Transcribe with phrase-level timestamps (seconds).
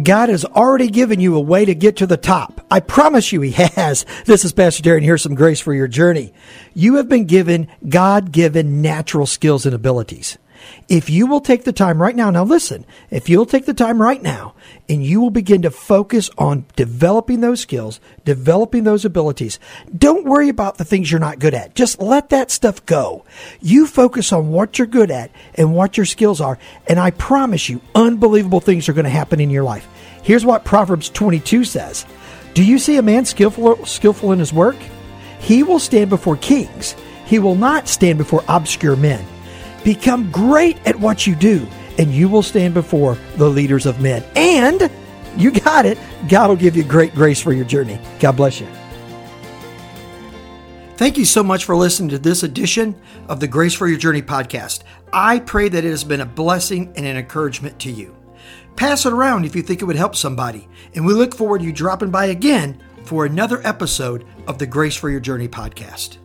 [0.00, 2.64] God has already given you a way to get to the top.
[2.70, 4.06] I promise you he has.
[4.24, 5.02] This is Pastor Darren.
[5.02, 6.32] Here's some grace for your journey.
[6.72, 10.38] You have been given God given natural skills and abilities.
[10.88, 14.00] If you will take the time right now, now listen, if you'll take the time
[14.00, 14.54] right now
[14.88, 19.58] and you will begin to focus on developing those skills, developing those abilities,
[19.96, 21.74] don't worry about the things you're not good at.
[21.74, 23.24] Just let that stuff go.
[23.60, 26.58] You focus on what you're good at and what your skills are.
[26.86, 29.86] And I promise you, unbelievable things are going to happen in your life.
[30.22, 32.06] Here's what Proverbs 22 says.
[32.54, 34.76] Do you see a man skillful, skillful in his work?
[35.40, 36.94] He will stand before kings.
[37.24, 39.24] He will not stand before obscure men.
[39.84, 41.66] Become great at what you do,
[41.98, 44.24] and you will stand before the leaders of men.
[44.36, 44.90] And
[45.36, 45.98] you got it.
[46.28, 47.98] God will give you great grace for your journey.
[48.20, 48.68] God bless you.
[50.96, 52.94] Thank you so much for listening to this edition
[53.28, 54.82] of the Grace for Your Journey podcast.
[55.12, 58.14] I pray that it has been a blessing and an encouragement to you.
[58.76, 60.68] Pass it around if you think it would help somebody.
[60.94, 64.94] And we look forward to you dropping by again for another episode of the Grace
[64.94, 66.18] for Your Journey podcast.